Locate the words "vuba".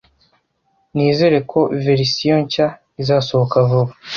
3.69-3.93